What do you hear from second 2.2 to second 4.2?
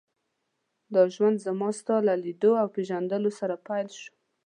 لیدو او پېژندلو سره پیل شو.